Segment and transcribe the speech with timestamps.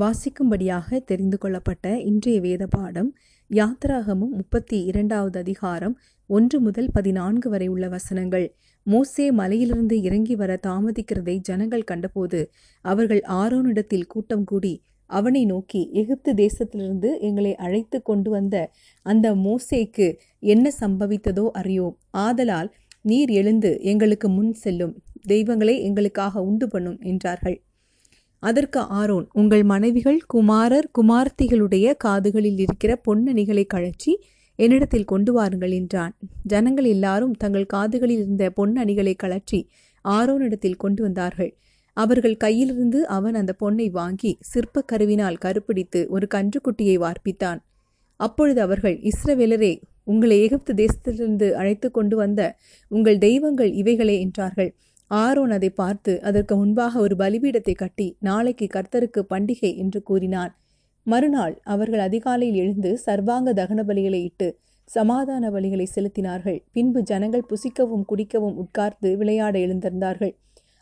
[0.00, 3.08] வாசிக்கும்படியாக தெரிந்து கொள்ளப்பட்ட இன்றைய வேத பாடம்
[3.50, 5.94] யாத்திராகமும் முப்பத்தி இரண்டாவது அதிகாரம்
[6.30, 8.46] ஒன்று முதல் பதினான்கு வரை உள்ள வசனங்கள்.
[8.86, 12.40] மோசே மலையிலிருந்து இறங்கி வர தாமதிக்கிறதை ஜனங்கள் கண்டபோது
[12.84, 14.74] அவர்கள் ஆரோனிடத்தில் கூட்டம் கூடி
[15.10, 18.56] அவனை நோக்கி எகிப்து தேசத்திலிருந்து எங்களை அழைத்து கொண்டு வந்த
[19.06, 20.08] அந்த மோசேக்கு
[20.38, 22.70] என்ன சம்பவித்ததோ அறியோம் ஆதலால்
[23.02, 24.94] நீர் எழுந்து எங்களுக்கு முன் செல்லும்.
[25.26, 27.58] தெய்வங்களை எங்களுக்காக உண்டு பண்ணும் என்றார்கள்.
[28.42, 34.12] அதற்கு ஆரோன் உங்கள் மனைவிகள் குமாரர் குமார்த்திகளுடைய காதுகளில் இருக்கிற பொன்னணிகளை கழற்றி
[34.58, 36.12] என்னிடத்தில் கொண்டு வாருங்கள் என்றான்.
[36.44, 39.60] ஜனங்கள் எல்லாரும் தங்கள் காதுகளில் இருந்த பொன்னணிகளை கழற்றி
[40.04, 41.52] ஆரோனிடத்தில் கொண்டு வந்தார்கள்.
[41.96, 47.60] அவர்கள் கையிலிருந்து அவன் அந்த பொன்னை வாங்கி சிற்ப கருவினால் கருப்பிடித்து ஒரு கன்றுக்குட்டியை வார்ப்பித்தான்.
[48.20, 49.72] அப்பொழுது அவர்கள் இஸ்ரவேலரே
[50.04, 52.40] உங்களை எகிப்து தேசத்திலிருந்து அழைத்து கொண்டு வந்த
[52.90, 54.70] உங்கள் தெய்வங்கள் இவைகளே என்றார்கள்.
[55.10, 60.52] ஆரோன் அதை பார்த்து அதற்கு முன்பாக ஒரு பலிபீடத்தை கட்டி நாளைக்கு கர்த்தருக்கு பண்டிகை என்று கூறினான்.
[61.06, 64.48] மறுநாள் அவர்கள் அதிகாலையில் எழுந்து சர்வாங்க தகன பலிகளை இட்டு
[64.90, 66.60] சமாதான பலிகளை செலுத்தினார்கள்.
[66.72, 70.32] பின்பு ஜனங்கள் புசிக்கவும் குடிக்கவும் உட்கார்ந்து விளையாட எழுந்திருந்தார்கள்.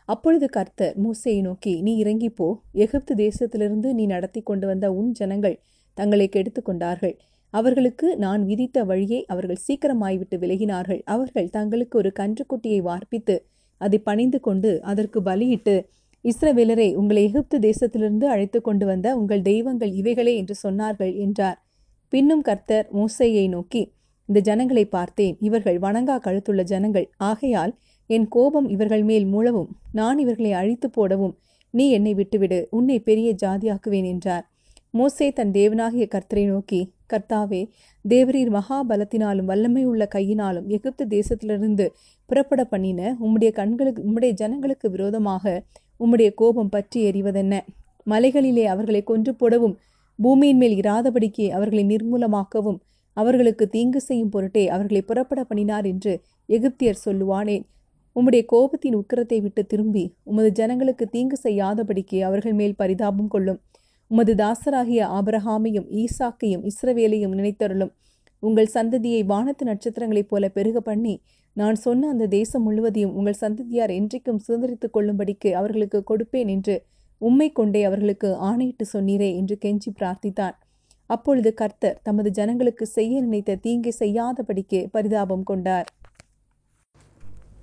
[0.09, 2.47] அப்பொழுது கர்த்தர் மூசையை நோக்கி நீ இறங்கி போ
[2.83, 5.57] எகிப்து தேசத்திலிருந்து நீ நடத்தி கொண்டு வந்த உன் ஜனங்கள்
[5.97, 7.15] தங்களை கெடுத்து கொண்டார்கள்.
[7.53, 11.01] அவர்களுக்கு நான் விதித்த வழியை அவர்கள் சீக்கிரமாய்விட்டு விலகினார்கள்.
[11.05, 13.35] அவர்கள் தங்களுக்கு ஒரு கன்றுக்குட்டியை வார்ப்பித்து
[13.81, 15.75] அதை பணிந்து கொண்டு அதற்கு பலியிட்டு
[16.25, 21.57] இஸ்ரவேலரை உங்களை எகிப்து தேசத்திலிருந்து அழைத்து கொண்டு வந்த உங்கள் தெய்வங்கள் இவைகளே என்று சொன்னார்கள் என்றார்.
[22.13, 23.83] பின்னும் கர்த்தர் மூசையை நோக்கி
[24.29, 27.07] இந்த ஜனங்களை பார்த்தேன் இவர்கள் வணங்கா கழுத்துள்ள ஜனங்கள்.
[27.17, 27.73] ஆகையால்
[28.09, 31.35] என் கோபம் இவர்கள் மேல் மூழவும் நான் இவர்களை அழித்து போடவும்.
[31.73, 34.45] நீ என்னை விட்டுவிடு உன்னை பெரிய ஜாதியாக்குவேன் என்றார்.
[34.93, 36.81] மோசே தன் தேவனாகிய கர்த்தரை நோக்கி
[37.13, 37.61] கர்த்தாவே
[38.05, 41.85] தேவரீர் மகாபலத்தினாலும் வல்லமை உள்ள கையினாலும் எகிப்து தேசத்திலிருந்து
[42.29, 45.45] புறப்பட பண்ணின உம்முடைய கண்களுக்கு உம்முடைய ஜனங்களுக்கு விரோதமாக
[45.99, 47.55] உம்முடைய கோபம் பற்றி எறிவதென்ன?
[48.07, 49.75] மலைகளிலே அவர்களை கொன்று போடவும்
[50.19, 52.79] பூமியின் மேல் இராதபடிக்கு அவர்களை நிர்மூலமாக்கவும்
[53.17, 56.13] அவர்களுக்கு தீங்கு செய்யும் பொருட்டே அவர்களை புறப்பட பண்ணினார் என்று
[56.49, 57.65] எகிப்தியர் சொல்லுவானேன்
[58.15, 63.59] உம்முடைய கோபத்தின் உக்கிரத்தை விட்டு திரும்பி உமது ஜனங்களுக்கு தீங்கு செய்யாதபடிக்கு அவர்கள் மேல் பரிதாபம் கொள்ளும்.
[64.11, 67.91] உமது தாசராகிய ஆபரஹாமையும் ஈசாக்கையும் இஸ்ரவேலையும் நினைத்தருளும்.
[68.43, 71.15] உங்கள் சந்ததியை வானத்து நட்சத்திரங்களைப் போல பெருக பண்ணி
[71.55, 76.75] நான் சொன்ன அந்த தேசம் முழுவதையும் உங்கள் சந்ததியார் என்றைக்கும் சுதந்திரித்துக் கொள்ளும்படிக்கு அவர்களுக்கு கொடுப்பேன் என்று
[77.21, 80.55] உம்மை கொண்டே அவர்களுக்கு ஆணையிட்டு சொன்னீரே என்று கெஞ்சி பிரார்த்தித்தான்.
[81.09, 85.87] அப்பொழுது கர்த்தர் தமது ஜனங்களுக்கு செய்ய நினைத்த தீங்கை செய்யாதபடிக்கு பரிதாபம் கொண்டார்.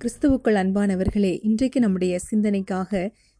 [0.01, 2.91] கிறிஸ்துவுக்குள் அன்பானவர்களே இன்றைக்கு நம்முடைய சிந்தனைக்காக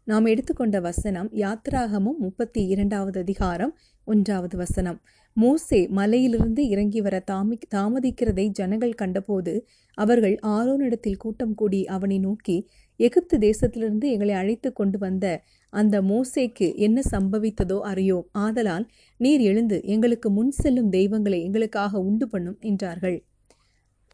[0.07, 3.73] நாம் எடுத்துக்கொண்ட வசனம் யாத்ராகமும் முப்பத்தி இரண்டாவது அதிகாரம்
[4.06, 5.00] ஒன்றாவது வசனம்.
[5.34, 9.53] மோசே மலையிலிருந்து இறங்கி வர தாமி தாமதிக்கிறதை ஜனங்கள் கண்டபோது
[9.97, 12.57] அவர்கள் ஆரோனிடத்தில் கூட்டம் கூடி அவனை நோக்கி
[13.00, 18.28] எகிப்து தேசத்திலிருந்து எங்களை அழைத்து கொண்டு வந்த அந்த மோசேக்கு என்ன சம்பவித்ததோ அறியோம்.
[18.31, 18.88] ஆதலால்
[19.18, 23.18] நீர் எழுந்து எங்களுக்கு முன் செல்லும் தெய்வங்களை எங்களுக்காக உண்டு பண்ணும் என்றார்கள்.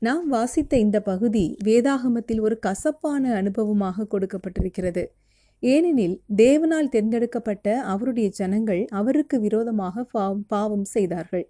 [0.01, 5.03] நாம் வாசித்த இந்த பகுதி வேதாகமத்தில் ஒரு கசப்பான அனுபவமாக கொடுக்கப்பட்டிருக்கிறது.
[5.63, 10.05] ஏனெனில் தேவனால் தேர்ந்தெடுக்கப்பட்ட அவருடைய ஜனங்கள் அவருக்கு விரோதமாக
[10.47, 11.45] பாவம் செய்தார்கள்.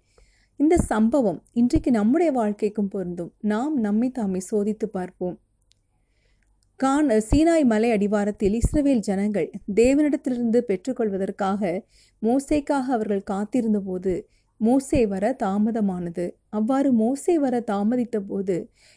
[0.60, 3.32] இந்த சம்பவம் இன்றைக்கு நம்முடைய வாழ்க்கைக்கும் பொருந்தும்.
[3.44, 5.36] நாம் நம்மை தாமே சோதித்து பார்ப்போம்.
[6.80, 11.62] கான் சீனாய் மலை அடிவாரத்தில் இஸ்ரவேல் ஜனங்கள் தேவனிடத்திலிருந்து பெற்றுக்கொள்வதற்காக
[12.22, 14.14] மோசைக்காக அவர்கள் காத்திருந்த போது
[14.60, 16.24] மோசே வர தாமதமானது.
[16.48, 18.56] அவ்வாறு மோசே வர தாமதித்த போது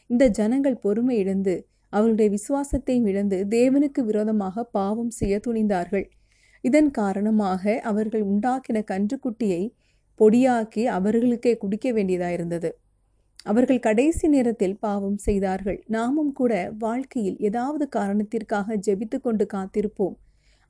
[0.10, 1.56] இந்த ஜனங்கள் பொறுமை இழந்து
[1.94, 6.06] அவருடைய விசுவாசத்தையும் இழந்து தேவனுக்கு விரோதமாக பாவம் செய்ய துணிந்தார்கள்.
[6.64, 9.62] இதன் காரணமாக அவர்கள் உண்டாக்கின கன்றுக்குட்டியை
[10.20, 12.70] பொடியாக்கி அவர்களுக்கே குடிக்க வேண்டியதாயிருந்தது.
[13.44, 15.80] அவர்கள் கடைசி நேரத்தில் பாவம் செய்தார்கள்.
[15.88, 20.16] நாமும் கூட வாழ்க்கையில் ஏதாவது காரணத்திற்காக ஜெபித்து கொண்டு காத்திருப்போம்.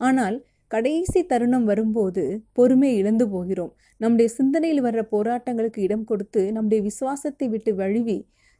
[0.01, 2.23] ஆனால் கடைசி தருணம் வரும்போது
[2.53, 3.73] பொறுமை இழந்து போகிறோம்.
[4.01, 8.17] நம்முடைய சிந்தனையில் வர்ற போராட்டங்களுக்கு இடம் கொடுத்து நம்முடைய விசுவாசத்தை விட்டு வழுவி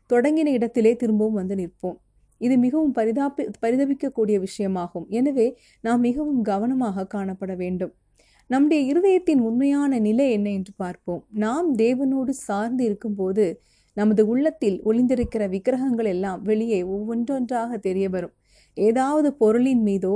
[0.09, 1.97] தொடங்கின இடத்திலே திரும்பவும் வந்து நிற்போம்.
[2.42, 5.06] இது மிகவும் பரிதாபி பரிதபிக்கக்கூடிய விஷயமாகும்.
[5.09, 5.48] எனவே
[5.84, 7.94] நாம் மிகவும் கவனமாக காணப்பட வேண்டும்.
[8.50, 11.22] நம்முடைய இருதயத்தின் உண்மையான நிலை என்ன என்று பார்ப்போம்.
[11.36, 13.45] நாம் தேவனோடு சார்ந்து இருக்கும்போது
[13.98, 18.34] நமது உள்ளத்தில் ஒளிந்திருக்கிற விக்கிரகங்கள் எல்லாம் வெளியே ஒவ்வொன்றொன்றாக தெரிய வரும்.
[18.78, 20.16] ஏதாவது பொருளின் மீதோ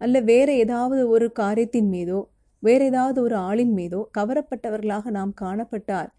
[0.00, 2.20] அல்ல வேற ஏதாவது ஒரு காரியத்தின் மீதோ
[2.62, 6.10] வேற ஏதாவது ஒரு ஆளின் மீதோ கவரப்பட்டவர்களாக நாம் காணப்பட்டால்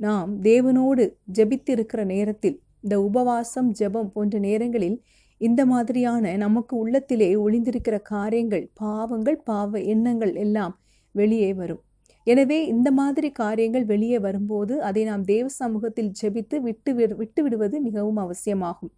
[0.00, 1.04] நாம் தேவனோடு
[1.36, 2.56] ஜெபித்திருக்கிற நேரத்தில்
[2.86, 4.98] இந்த உபவாசம் ஜெபம் போன்ற நேரங்களில்
[5.40, 10.74] இந்த மாதிரியான நமக்கு உள்ளத்திலே ஒளிந்திருக்கிற காரியங்கள் பாவங்கள் பாவ எண்ணங்கள் எல்லாம்
[11.14, 11.80] வெளியே வரும்.
[12.26, 18.20] எனவே இந்த மாதிரி காரியங்கள் வெளியே வரும்போது அதை நாம் தேவ சமூகத்தில் ஜெபித்து விட்டு விட்டு விடுவது மிகவும்
[18.24, 18.92] அவசியமாகும்.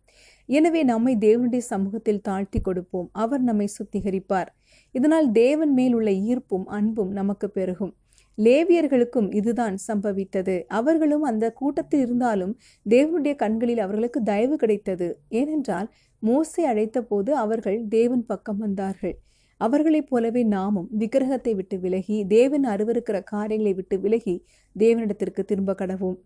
[0.49, 3.09] எனவே நம்மை தேவனுடைய சமூகத்தில் தாழ்த்தி கொடுப்போம்.
[3.25, 4.51] அவர் நம்மை சுத்திகரிப்பார்.
[4.95, 7.95] இதனால் தேவன் மேல் உள்ள ஈர்ப்பும் அன்பும் நமக்கு பெருகும்.
[8.39, 10.65] லேவியர்களுக்கும் இதுதான் சம்பவித்தது.
[10.67, 12.59] அவர்களும் அந்த கூட்டத்தில் இருந்தாலும்
[12.89, 15.09] தேவனுடைய கண்களில் அவர்களுக்கு தயவு கிடைத்தது.
[15.29, 15.89] ஏனென்றால்
[16.23, 19.19] மோசை அழைத்த போது அவர்கள் தேவன் பக்கம் வந்தார்கள்.
[19.57, 24.45] அவர்களைப் போலவே நாமும் விக்கிரகத்தை விட்டு விலகி தேவன் அருவருக்கிற காரியங்களை விட்டு விலகி
[24.79, 26.19] தேவனிடத்திற்கு திரும்ப கடவோம்.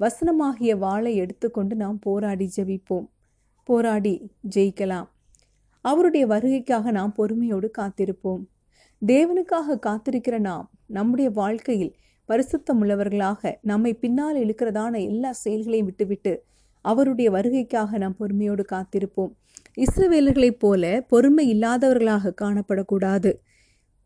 [0.00, 3.08] வசனமாகிய வாளை எடுத்துக்கொண்டு நாம் போராடி ஜெபிப்போம்.
[3.64, 5.08] போராடி ஜெயிக்கலாம்.
[5.80, 8.44] அவருடைய வருகைக்காக நாம் பொறுமையோடு காத்திருப்போம்.
[9.02, 11.92] தேவனுக்காக காத்திருக்கிற நாம் நம்முடைய வாழ்க்கையில்
[12.28, 16.32] பரிசுத்தம் உள்ளவர்களாக நம்மை பின்னால் இழுக்கிறதான எல்லா செயல்களையும் விட்டுவிட்டு
[16.84, 19.30] அவருடைய வருகைக்காக நாம் பொறுமையோடு காத்திருப்போம்.
[19.76, 23.30] இஸ்ரவேலர்களைப் போல பொறுமை இல்லாதவர்களாக காணப்படக்கூடாது.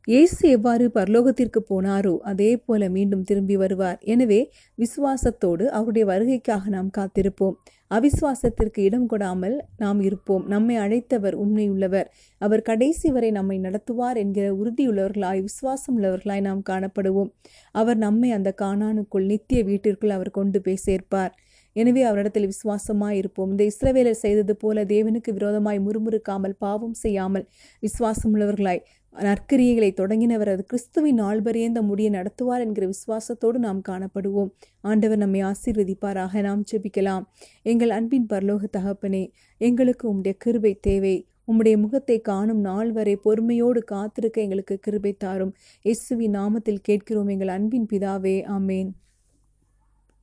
[0.09, 3.99] இயேசு எவ்வாறு பரலோகத்திற்கு போனாரோ அதே போல மீண்டும் திரும்பி வருவார்.
[4.05, 4.41] எனவே
[4.79, 7.56] விசுவாசத்தோடு அவருடைய வருகைக்காக நாம் காத்திருப்போம்.
[7.97, 10.44] அவிசுவாசத்திற்கு இடம் கொடாமல் நாம் இருப்போம்.
[10.47, 12.09] நம்மை அழைத்தவர் உண்மையுள்ளவர்
[12.41, 17.31] அவர் கடைசி வரை நம்மை நடத்துவார் என்கிற உறுதியுள்ளவர்களாய் விசுவாசம் உள்ளவர்களாய் நாம் காணப்படுவோம்.
[17.75, 21.33] அவர் நம்மை அந்த காணானுக்குள் நித்திய வீட்டிற்குள் அவர் கொண்டு போய் சேர்ப்பார்.
[21.77, 23.51] எனவே அவரிடத்தில் விசுவாசமாய் இருப்போம்.
[23.51, 27.47] இந்த இஸ்ரவேலர் செய்தது போல தேவனுக்கு விரோதமாய் முறுமுறுக்காமல் பாவம் செய்யாமல்
[27.83, 28.83] விசுவாசமுள்ளவர்களாய்
[29.15, 30.63] நற்கிரியைகளை தொடங்கினவர் அது.
[30.65, 34.51] கிறிஸ்துவின் நாள்பரியந்த முடிய நடத்துவார் என்கிற விசுவாசத்தோடு நாம் காணப்படுவோம்.
[34.85, 36.43] ஆண்டவர் நம்மை ஆசீர்வதிப்பாராக.
[36.43, 37.25] நாம் ஜெபிக்கலாம்.
[37.63, 39.25] எங்கள் அன்பின் பரலோக தகப்பனே
[39.61, 41.17] எங்களுக்கு உம்முடைய கிருபை தேவை.
[41.47, 45.53] உம்முடைய முகத்தை காணும் நாள் வரை பொறுமையோடு காத்திருக்க எங்களுக்கு கிருபை தாரும்.
[45.85, 48.37] இயேசுவின் நாமத்தில் கேட்கிறோம் எங்கள் அன்பின் பிதாவே.
[48.57, 48.91] ஆமேன்.